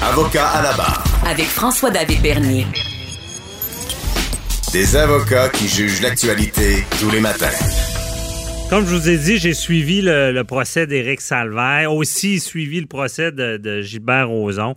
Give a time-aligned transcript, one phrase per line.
[0.00, 1.04] Avocat à la barre.
[1.26, 2.66] Avec François-David Bernier.
[4.72, 7.50] Des avocats qui jugent l'actualité tous les matins.
[8.70, 13.32] Comme je vous ai dit, j'ai suivi le, procès d'Éric Salvaire, aussi suivi le procès
[13.32, 14.76] de, Gilbert Rozon.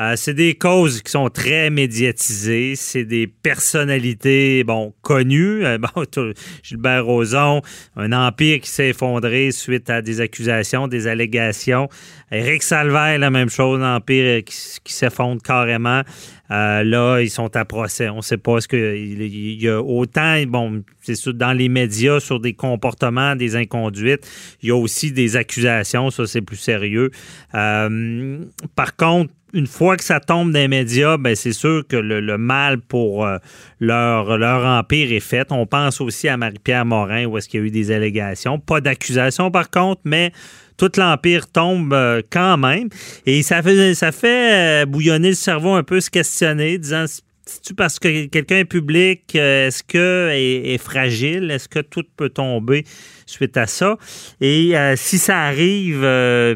[0.00, 2.74] Euh, c'est des causes qui sont très médiatisées.
[2.74, 5.64] C'est des personnalités, bon, connues.
[5.64, 5.78] Euh,
[6.62, 7.60] Gilbert Rozon,
[7.96, 11.88] un empire qui s'est effondré suite à des accusations, des allégations.
[12.32, 16.02] Éric Salvaire, la même chose, un empire qui, qui s'effondre carrément.
[16.50, 18.08] Euh, là, ils sont à procès.
[18.08, 21.68] On ne sait pas ce que il y a autant, bon, c'est sûr, dans les
[21.68, 24.26] médias sur des comportements, des inconduites.
[24.62, 27.10] Il y a aussi des accusations, ça c'est plus sérieux.
[27.54, 31.96] Euh, par contre, une fois que ça tombe dans les médias, ben c'est sûr que
[31.96, 33.38] le, mal pour euh,
[33.80, 35.50] leur, empire est fait.
[35.50, 38.58] On pense aussi à Marie-Pierre Morin, où est-ce qu'il y a eu des allégations.
[38.58, 40.32] Pas d'accusations, par contre, mais
[40.76, 42.88] tout l'Empire tombe euh, quand même.
[43.26, 47.04] Et ça fait, ça fait euh, bouillonner le cerveau un peu, se questionner, disant
[47.46, 51.50] c'est-tu parce que quelqu'un est public, euh, est-ce que est, fragile?
[51.50, 52.84] Est-ce que tout peut tomber
[53.26, 53.96] suite à ça?
[54.40, 56.06] Et si ça arrive,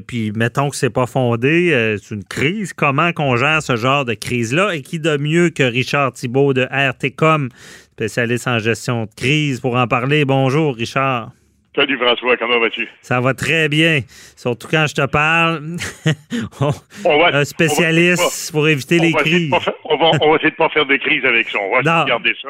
[0.07, 4.15] puis mettons que c'est pas fondé, c'est une crise, comment qu'on gère ce genre de
[4.15, 4.75] crise-là?
[4.75, 7.49] Et qui de mieux que Richard Thibault de RTCOM,
[7.93, 10.25] spécialiste en gestion de crise, pour en parler?
[10.25, 11.33] Bonjour, Richard.
[11.77, 12.89] Salut François, comment vas-tu?
[13.01, 14.01] Ça va très bien.
[14.37, 15.77] Surtout quand je te parle.
[17.33, 19.53] un spécialiste pour éviter les crises.
[19.85, 21.59] on, va, essayer de pas faire des crises avec ça.
[21.59, 22.49] On va garder ça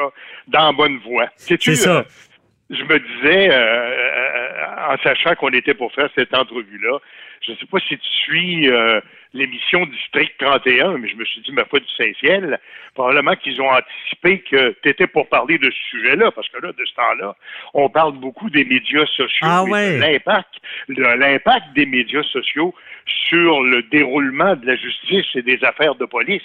[0.48, 1.26] dans la bonne voie.
[1.36, 1.90] C'est ça.
[1.90, 2.02] Euh,
[2.68, 6.98] je me disais, euh, euh, en sachant qu'on était pour faire cette entrevue-là,
[7.46, 8.68] je ne sais pas si tu suis
[9.34, 12.58] l'émission District 31, mais je me suis dit, ma foi du Saint-Ciel,
[12.94, 16.72] probablement qu'ils ont anticipé que tu étais pour parler de ce sujet-là, parce que là,
[16.72, 17.36] de ce temps-là,
[17.74, 20.54] on parle beaucoup des médias sociaux ah, et de l'impact,
[20.88, 22.74] l'impact des médias sociaux
[23.34, 26.42] sur le déroulement de la justice et des affaires de police.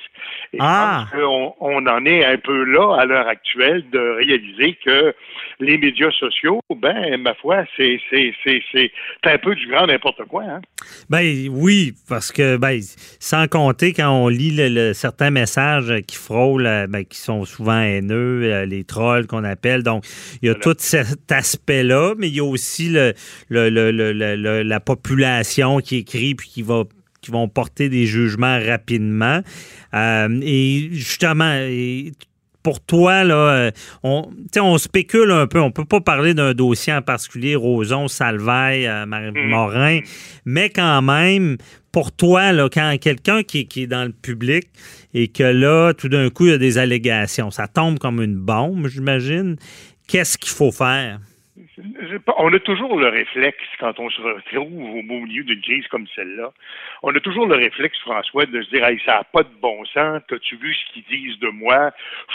[0.54, 1.06] Et ah.
[1.12, 5.14] je pense qu'on on en est un peu là, à l'heure actuelle, de réaliser que
[5.60, 8.92] les médias sociaux, ben, ma foi, c'est, c'est, c'est, c'est
[9.24, 10.44] un peu du grand n'importe quoi.
[10.44, 10.62] Hein?
[11.10, 12.80] Ben oui, parce que ben,
[13.20, 17.82] sans compter quand on lit le, certains messages qui frôlent, euh, ben, qui sont souvent
[17.82, 19.84] haineux, euh, les trolls qu'on appelle.
[19.84, 20.06] Donc,
[20.42, 23.14] il y a tout cet aspect-là, mais il y a aussi le,
[23.50, 26.79] la population qui écrit puis qui va
[27.22, 29.42] qui vont porter des jugements rapidement.
[29.94, 31.60] Euh, et justement,
[32.64, 33.72] pour toi, là, euh,
[34.04, 35.60] on, on spécule un peu.
[35.60, 39.50] On peut pas parler d'un dossier en particulier, Roson, Salvaille, euh, mm.
[39.50, 40.00] Morin,
[40.46, 41.58] mais quand même,
[41.92, 44.68] pour toi, là, quand quelqu'un qui, qui, est dans le public
[45.14, 48.36] et que là, tout d'un coup, il y a des allégations, ça tombe comme une
[48.36, 49.56] bombe, j'imagine.
[50.08, 51.20] Qu'est-ce qu'il faut faire?
[52.38, 56.52] On a toujours le réflexe, quand on se retrouve au milieu d'une crise comme celle-là,
[57.04, 60.22] on a toujours le réflexe, François, de se dire ça n'a pas de bon sens,
[60.32, 61.92] as-tu vu ce qu'ils disent de moi?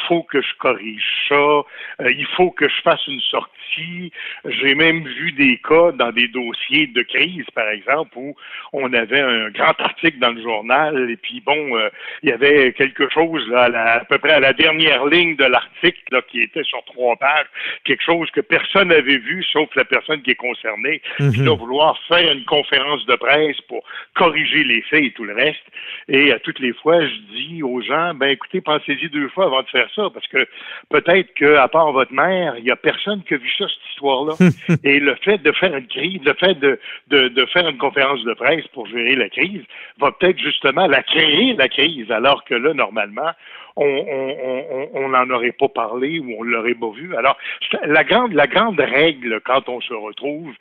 [0.09, 1.65] Faut que je corrige ça, euh,
[2.01, 4.12] il faut que je fasse une sortie.
[4.45, 8.35] J'ai même vu des cas dans des dossiers de crise, par exemple, où
[8.73, 11.89] on avait un grand article dans le journal, et puis bon, euh,
[12.23, 16.23] il y avait quelque chose à, à, peu près à la dernière ligne de l'article
[16.29, 17.47] qui était sur trois pages,
[17.85, 21.44] quelque chose que personne n'avait vu sauf la personne qui est concernée, qui mhm.
[21.44, 23.82] doit vouloir faire une conférence de presse pour
[24.14, 25.62] corriger les faits et tout le reste.
[26.08, 29.62] Et à toutes les fois, je dis aux gens, ben écoutez, pensez-y deux fois avant
[29.62, 30.47] de faire ça, parce que
[30.91, 34.34] peut-être qu'à part votre mère, il n'y a personne qui a vu ça, cette histoire-là.
[34.84, 38.22] et le fait de faire une crise, le fait de, de, de faire une conférence
[38.25, 39.62] de presse pour gérer la crise,
[39.98, 43.31] va peut-être justement la créer, la crise, alors que là, normalement,
[43.76, 47.17] on n'en aurait pas parlé ou on l'aurait pas vu.
[47.17, 47.37] Alors,
[47.85, 50.55] la grande, la grande règle quand on se retrouve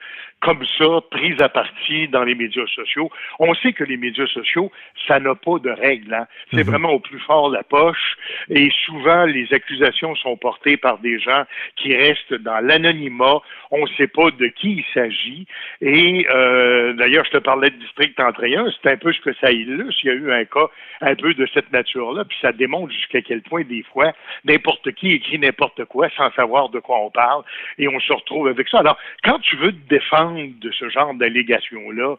[0.44, 4.72] comme ça, prise à partie dans les médias sociaux, on sait que les médias sociaux,
[5.08, 6.14] ça n'a pas de règle.
[6.14, 6.28] Hein.
[6.52, 6.70] C'est mhm.
[6.70, 8.18] vraiment au plus fort la poche.
[8.50, 11.44] Et souvent, les accusations sont portées par des gens
[11.78, 13.40] qui restent dans l'anonymat.
[13.72, 15.48] On ne sait pas de qui il s'agit.
[15.80, 19.50] Et euh, d'ailleurs, je te parlais de District 31, c'est un peu ce que ça
[19.50, 20.02] illustre.
[20.04, 20.68] Il y a eu un cas
[21.00, 24.14] un peu de cette nature-là, puis ça démontre jusqu'à quel point, des fois,
[24.46, 27.44] n'importe qui écrit n'importe quoi sans savoir de quoi on parle,
[27.78, 28.80] et on se retrouve avec ça.
[28.80, 32.16] Alors, quand tu veux te défendre de ce genre d'allégations-là,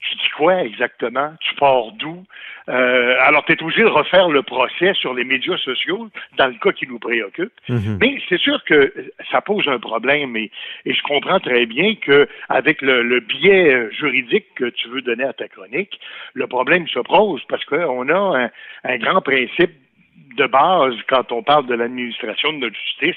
[0.00, 1.32] tu dis quoi exactement?
[1.40, 2.24] Tu pars d'où?
[2.68, 6.54] Euh, alors, tu es obligé de refaire le procès sur les médias sociaux dans le
[6.54, 7.52] cas qui nous préoccupe.
[7.68, 7.98] Mhm.
[8.00, 8.92] Mais c'est sûr que
[9.30, 10.50] ça pose un problème et,
[10.84, 15.24] et je comprends très bien que avec le, le, biais juridique que tu veux donner
[15.24, 16.00] à ta chronique,
[16.32, 18.50] le problème se pose parce qu'on a un,
[18.84, 19.72] un grand principe
[20.36, 23.16] de base quand on parle de l'administration de notre justice,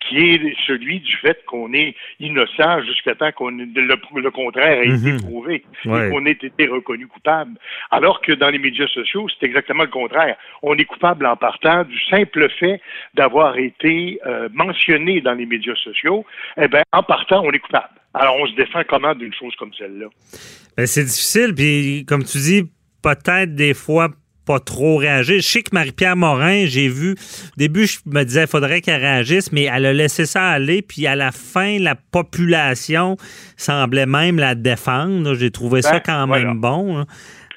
[0.00, 4.88] qui est celui du fait qu'on est innocent jusqu'à temps qu'on le, le, contraire ait
[4.88, 5.20] été Mhm.
[5.22, 6.06] prouvé, Ouais.
[6.06, 7.52] et qu'on ait été reconnu coupable.
[7.90, 10.36] Alors que dans les médias sociaux, c'est exactement le contraire.
[10.62, 12.80] On est coupable en partant du simple fait
[13.14, 16.24] d'avoir été euh, mentionné dans les médias sociaux.
[16.60, 17.88] Eh bien, en partant, on est coupable.
[18.14, 20.06] Alors, on se défend comment d'une chose comme celle-là?
[20.76, 22.62] Ben, c'est difficile, puis comme tu dis,
[23.02, 24.08] peut-être des fois
[24.48, 25.36] pas trop réagir.
[25.36, 29.00] Je sais que Marie-Pierre Morin, j'ai vu, au début, je me disais, il faudrait qu'elle
[29.02, 33.16] réagisse, mais elle a laissé ça aller, puis à la fin, la population
[33.56, 35.34] semblait même la défendre.
[35.34, 36.44] J'ai trouvé ça Ben, quand voilà.
[36.46, 36.98] même bon.
[36.98, 37.06] hein.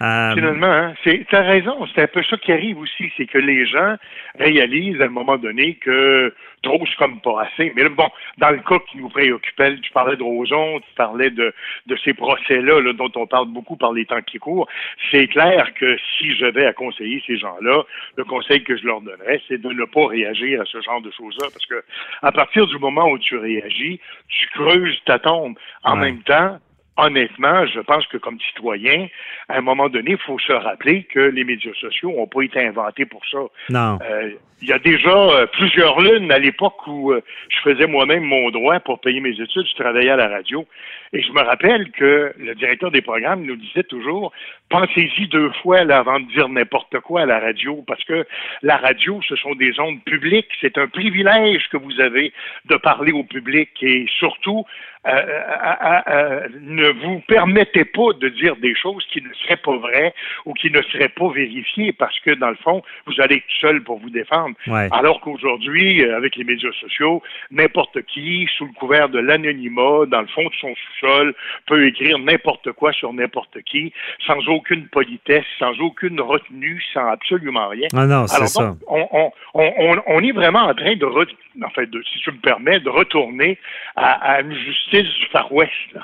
[0.02, 3.38] Euh, Finalement, hein, c'est, t'as raison, c'est un peu ça qui arrive aussi, c'est que
[3.38, 3.96] les gens
[4.40, 7.72] réalisent à un moment donné que trop c'est comme pas assez.
[7.76, 11.30] Mais là, bon, dans le cas qui nous préoccupait, tu parlais de Roson, tu parlais
[11.30, 11.54] de,
[11.88, 14.68] de ces procès-là là, dont on parle beaucoup par les temps qui courent.
[15.12, 17.84] C'est clair que si je vais à conseiller ces gens-là,
[18.16, 21.12] le conseil que je leur donnerais, c'est de ne pas réagir à ce genre de
[21.12, 21.48] choses-là.
[21.52, 21.84] Parce que
[22.22, 25.58] à partir du moment où tu réagis, tu creuses ta tombe.
[25.84, 26.12] En Ouais.
[26.12, 26.60] même temps,
[26.98, 29.08] honnêtement, je pense que comme citoyen,
[29.50, 32.66] à un moment donné, il faut se rappeler que les médias sociaux n'ont pas été
[32.66, 33.40] inventés pour ça.
[33.70, 34.00] non.
[34.04, 38.24] Euh, il y a déjà euh, plusieurs lunes à l'époque où euh, je faisais moi-même
[38.24, 40.68] mon droit pour payer mes études, je travaillais à la radio.
[41.14, 44.32] Et je me rappelle que le directeur des programmes nous disait toujours
[44.70, 48.26] pensez-y deux fois là, avant de dire n'importe quoi à la radio, parce que
[48.62, 50.48] la radio, ce sont des ondes publiques.
[50.62, 52.32] C'est un privilège que vous avez
[52.66, 54.66] de parler au public et surtout
[55.08, 59.76] euh, euh, euh, ne vous permettez pas de dire des choses qui ne seraient pas
[59.78, 60.14] vraies
[60.46, 63.82] ou qui ne seraient pas vérifiées parce que dans le fond, vous allez être seul
[63.82, 64.56] pour vous défendre.
[64.68, 64.88] Ouais.
[64.92, 70.22] Alors qu'aujourd'hui, euh, avec les médias sociaux, n'importe qui, sous le couvert de l'anonymat, dans
[70.22, 71.34] le fond de son sous-sol,
[71.66, 73.92] peut écrire n'importe quoi sur n'importe qui,
[74.28, 77.88] sans aucune politesse, sans aucune retenue, sans absolument rien.
[77.96, 78.76] Ah non, c'est Alors ça.
[78.88, 81.28] on, on, on, on- est vraiment en train de, re-
[81.66, 83.58] en fait, de, si tu me permets, de retourner
[83.96, 85.72] à, à une justice du Far West.
[85.94, 86.02] là.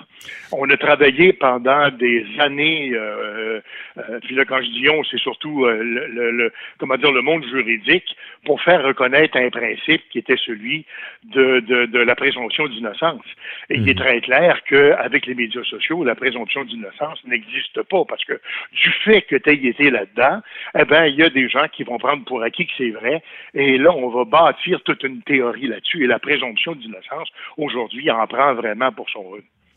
[0.51, 3.59] On a travaillé pendant des années, euh,
[3.97, 7.11] euh, puis là, quand je dis on, c'est surtout euh, le, le- le- comment dire,
[7.11, 10.85] le monde juridique, pour faire reconnaître un principe qui était celui
[11.25, 13.23] de, de, de la présomption d'innocence.
[13.69, 18.23] Et il est très clair qu'avec les médias sociaux, la présomption d'innocence n'existe pas parce
[18.23, 18.39] que
[18.71, 20.41] du fait que tu aies été là-dedans,
[20.79, 23.21] eh ben, il y a des gens qui vont prendre pour acquis que c'est vrai.
[23.53, 26.03] Et là, on va bâtir toute une théorie là-dessus.
[26.03, 29.23] Et la présomption d'innocence, aujourd'hui, en prend vraiment pour son.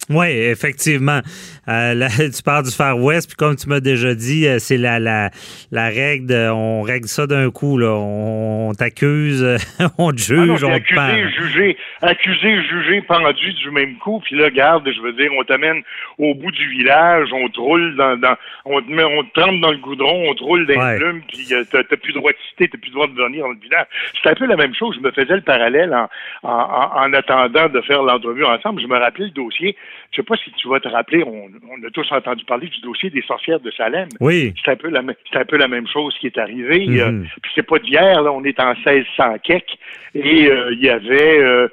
[0.09, 1.21] Oui, effectivement.
[1.69, 4.77] Euh, là, tu parles du Far West, puis comme tu m'as déjà dit, euh, c'est
[4.79, 5.31] la, la,
[5.71, 7.79] la règle, de- on règle ça d'un coup.
[7.79, 7.93] Là.
[7.93, 9.45] On, t'accuse,
[9.99, 11.03] on te Ah non, juge, on te pend.
[11.07, 15.45] accusé, jugé, accusé, jugé, pendu du même coup, puis là, garde, je veux dire, on
[15.45, 15.83] t'amène
[16.19, 19.61] au bout du village, on te roule dans, dans on te met, on te trempe
[19.61, 20.93] dans le goudron, on te roule dans Ouais.
[20.95, 23.07] les plumes, puis euh, t'as t'as plus le droit de citer, t'as plus le droit
[23.07, 23.87] de venir dans le village.
[24.23, 24.97] C'est un peu la même chose.
[24.97, 26.09] Je me faisais le parallèle en,
[26.43, 28.81] en, en- en attendant de faire l'entrevue ensemble.
[28.83, 29.77] Je me rappelais le dossier.
[30.13, 32.81] Je sais pas si tu vas te rappeler, on, on a tous entendu parler du
[32.81, 34.09] dossier des sorcières de Salem.
[34.21, 34.53] Oui.
[34.65, 36.87] C'est un peu la, même- c'est un peu la même chose qui est arrivée.
[36.87, 36.99] Mhm.
[37.01, 39.77] Euh, puis c'est pas d'hier, là, on est en 1600 quelques,
[40.15, 41.69] et euh, il y avait euh,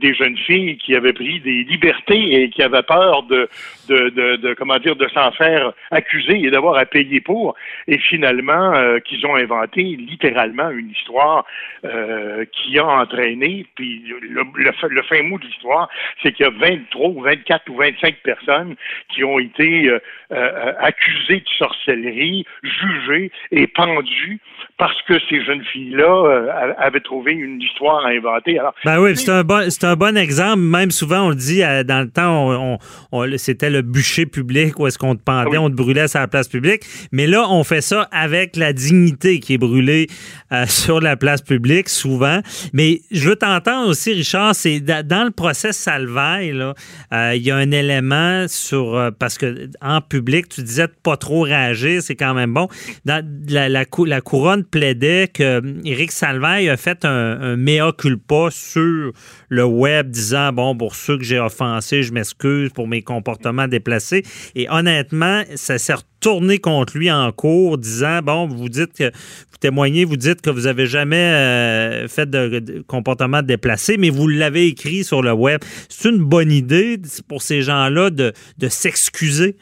[0.00, 3.48] des jeunes filles qui avaient pris des libertés et qui avaient peur de,
[3.88, 7.54] de, de, de comment dire, de s'en faire accuser et d'avoir à payer pour,
[7.88, 11.44] et finalement euh, qu'ils ont inventé littéralement une histoire
[11.84, 15.88] euh, qui a entraîné, puis le, le, fin- le fin mot de l'histoire,
[16.22, 18.76] c'est qu'il y a 23 ou 24 ou 25 personnes
[19.12, 19.98] qui ont été euh,
[20.32, 24.38] euh, accusées de sorcellerie, jugées et pendues
[24.78, 28.58] parce que ces jeunes filles-là euh, avaient trouvé une histoire à inventer.
[28.58, 30.60] Alors, Ben oui, c'est un bon, c'est un bon exemple.
[30.60, 32.78] Même souvent, on le dit euh, dans le temps, on, on-
[33.24, 35.58] on- c'était le bûcher public où est-ce qu'on te pendait, Ah oui.
[35.58, 36.82] on te brûlait sur la place publique.
[37.10, 40.08] Mais là, on fait ça avec la dignité qui est brûlée
[40.52, 42.40] euh, sur la place publique souvent.
[42.72, 46.74] Mais je veux t'entendre aussi, Richard, c'est da- dans le procès Salvaille, là,
[47.12, 50.92] euh, il y a un élément sur euh, parce que en public, tu disais de
[51.02, 52.68] pas trop réagir, c'est quand même bon.
[53.04, 57.56] Dans la, la, cou- la couronne plaidait que hum, Éric Salvaille a fait un, un
[57.56, 59.12] mea culpa sur
[59.48, 64.22] le web, disant bon pour ceux que j'ai offensés, je m'excuse pour mes comportements déplacés.
[64.54, 69.58] Et honnêtement, ça s'est retourné contre lui en cours, disant bon, vous dites que vous
[69.60, 74.28] témoignez, vous dites que vous avez jamais euh, fait de, de comportement déplacé, mais vous
[74.28, 75.60] l'avez écrit sur le web.
[75.88, 79.56] C'est une bonne idée pour ces gens-là de, de s'excuser?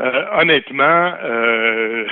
[0.00, 2.04] euh, honnêtement, euh,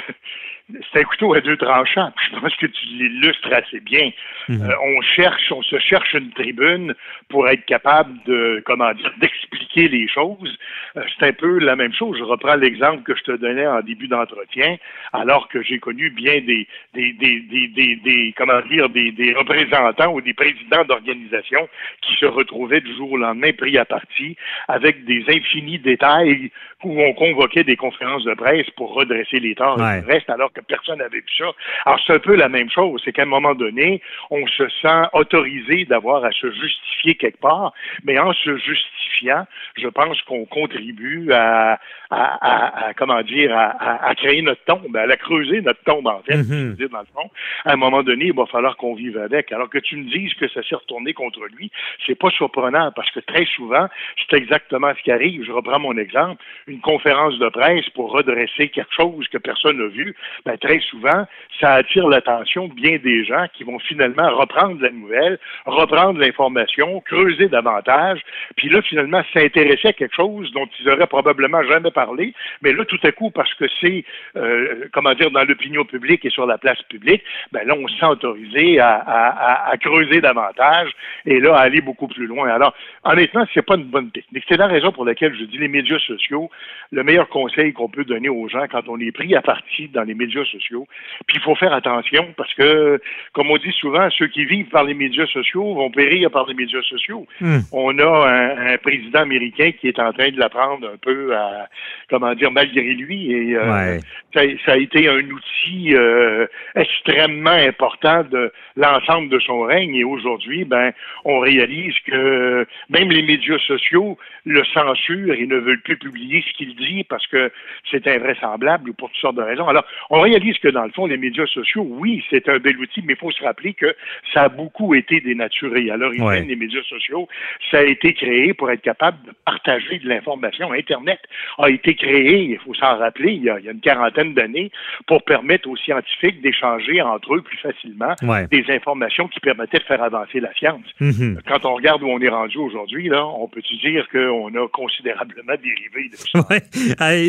[0.92, 2.12] c'est un couteau à deux tranchants.
[2.30, 4.10] Je pense que tu l'illustres assez bien.
[4.48, 4.62] Mhm.
[4.62, 6.94] Euh, on cherche, on se cherche une tribune
[7.28, 9.45] pour être capable de, comment dire, d'expliquer
[9.82, 10.56] les choses.
[10.96, 12.16] Euh, c'est un peu la même chose.
[12.18, 14.76] Je reprends l'exemple que je te donnais en début d'entretien,
[15.12, 20.12] alors que j'ai connu bien des, des, des, des, des, comment dire, des, des représentants
[20.12, 21.68] ou des présidents d'organisations
[22.02, 24.36] qui se retrouvaient du jour au lendemain pris à partie
[24.68, 26.50] avec des infinis détails
[26.84, 30.52] où on convoquait des conférences de presse pour redresser les torts et le reste, alors
[30.52, 31.46] que personne n'avait vu ça.
[31.84, 33.00] Alors, c'est un peu la même chose.
[33.04, 37.72] C'est qu'à un moment donné, on se sent autorisé d'avoir à se justifier quelque part,
[38.04, 41.78] mais en se justifiant, je pense qu'on contribue à,
[42.10, 46.36] à, à, comment dire, à, créer notre tombe, à la creuser notre tombe, en fait,
[46.36, 47.30] mm dans le fond.
[47.64, 49.50] À un moment donné, il va falloir qu'on vive avec.
[49.52, 51.70] Alors que tu me dises que ça s'est retourné contre lui,
[52.06, 55.44] c'est pas surprenant parce que très souvent, c'est exactement ce qui arrive.
[55.44, 56.42] Je reprends mon exemple.
[56.66, 61.26] Une conférence de presse pour redresser quelque chose que personne n'a vu, ben, très souvent,
[61.60, 67.48] ça attire l'attention bien des gens qui vont finalement reprendre la nouvelle, reprendre l'information, creuser
[67.48, 68.20] davantage,
[68.56, 72.84] puis là, finalement, s'intéresser à quelque chose dont ils auraient probablement jamais parlé, mais là,
[72.84, 74.04] tout à coup, parce que c'est,
[74.36, 77.22] euh, comment dire, dans l'opinion publique et sur la place publique,
[77.52, 80.90] ben là, on se sent autorisé à, à, à, creuser davantage
[81.24, 82.48] et là, à aller beaucoup plus loin.
[82.48, 82.74] Alors,
[83.04, 84.44] honnêtement, c'est pas une bonne technique.
[84.48, 86.50] C'est la raison pour laquelle je dis les médias sociaux,
[86.92, 90.02] le meilleur conseil qu'on peut donner aux gens quand on est pris à partie dans
[90.02, 90.86] les médias sociaux.
[91.26, 93.00] Puis il faut faire attention parce que,
[93.32, 96.54] comme on dit souvent, ceux qui vivent par les médias sociaux vont périr par les
[96.54, 97.26] médias sociaux.
[97.40, 97.58] Hmm.
[97.72, 101.68] On a un, président américain qui est en train de l'apprendre un peu à,
[102.08, 103.32] comment dire, malgré lui.
[103.32, 103.98] Et euh,
[104.34, 109.94] ça, a été un outil euh, extrêmement important de l'ensemble de son règne.
[109.94, 110.92] Et aujourd'hui, ben,
[111.24, 116.56] on réalise que même les médias sociaux le censurent et ne veulent plus publier ce
[116.56, 117.50] qu'il dit parce que
[117.90, 119.66] c'est invraisemblable pour toutes sortes de raisons.
[119.68, 123.02] Alors, on réalise que dans le fond, les médias sociaux, oui, c'est un bel outil,
[123.04, 123.94] mais il faut se rappeler que
[124.32, 125.90] ça a beaucoup été dénaturé.
[125.90, 127.28] À l'origine, les médias sociaux,
[127.70, 130.72] ça a été créé pour être capable de partager de l'information.
[130.72, 131.20] Internet
[131.58, 134.70] a été créé, il faut s'en rappeler, il y, a, une quarantaine d'années,
[135.06, 138.14] pour permettre aux scientifiques d'échanger entre eux plus facilement
[138.50, 140.84] des informations qui permettaient de faire avancer la science.
[141.00, 141.38] Mm-hmm.
[141.46, 145.54] Quand on regarde où on est rendu aujourd'hui, là, on peut dire qu'on a considérablement
[145.62, 146.40] dérivé de ça?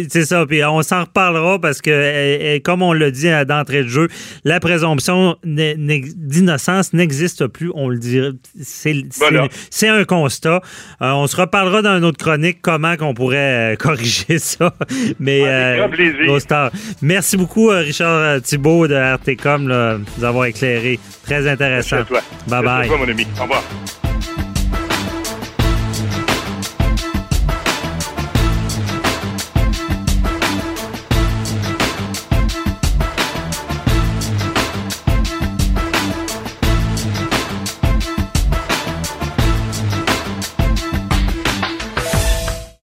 [0.10, 0.46] c'est ça.
[0.46, 4.08] Puis on s'en reparlera parce que, comme on l'a dit d'entrée de jeu,
[4.44, 7.72] la présomption d'innocence n'existe plus.
[7.76, 8.20] On le dit.
[8.56, 10.62] C'est un constat.
[11.02, 14.74] Euh, on se reparlera dans une autre chronique comment qu'on pourrait euh, corriger ça.
[15.20, 15.88] Mais euh,
[17.02, 21.00] Merci beaucoup, Richard Thibault de RTCOM, de nous avoir éclairé.
[21.24, 21.98] Très intéressant.
[21.98, 22.22] Merci à toi.
[22.48, 22.90] Bye bye.
[22.90, 23.28] mon ami.
[23.40, 23.64] Au revoir.